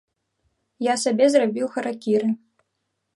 [0.91, 2.29] Я сабе зрабіў харакіры.